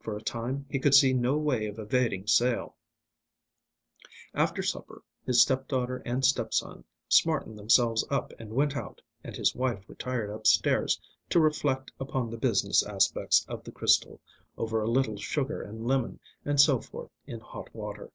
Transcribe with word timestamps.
For 0.00 0.16
a 0.16 0.20
time 0.20 0.66
he 0.68 0.80
could 0.80 0.92
see 0.96 1.12
no 1.12 1.36
way 1.36 1.68
of 1.68 1.78
evading 1.78 2.26
sale. 2.26 2.74
After 4.34 4.60
supper 4.60 5.04
his 5.24 5.40
step 5.40 5.68
daughter 5.68 5.98
and 5.98 6.24
step 6.24 6.52
son 6.52 6.82
smartened 7.08 7.56
themselves 7.56 8.04
up 8.10 8.32
and 8.40 8.54
went 8.54 8.76
out 8.76 9.00
and 9.22 9.36
his 9.36 9.54
wife 9.54 9.84
retired 9.88 10.30
upstairs 10.30 11.00
to 11.30 11.38
reflect 11.38 11.92
upon 12.00 12.28
the 12.28 12.38
business 12.38 12.84
aspects 12.84 13.44
of 13.46 13.62
the 13.62 13.70
crystal, 13.70 14.20
over 14.56 14.80
a 14.82 14.90
little 14.90 15.16
sugar 15.16 15.62
and 15.62 15.86
lemon 15.86 16.18
and 16.44 16.60
so 16.60 16.80
forth 16.80 17.12
in 17.28 17.38
hot 17.38 17.72
water. 17.72 18.10